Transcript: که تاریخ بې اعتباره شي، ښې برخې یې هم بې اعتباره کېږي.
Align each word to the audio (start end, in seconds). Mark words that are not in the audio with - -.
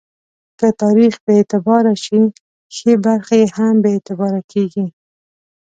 که 0.59 0.67
تاریخ 0.81 1.13
بې 1.23 1.33
اعتباره 1.39 1.93
شي، 2.03 2.21
ښې 2.75 2.93
برخې 3.05 3.35
یې 3.41 3.47
هم 3.57 3.75
بې 3.83 3.89
اعتباره 3.95 4.41
کېږي. 4.51 4.85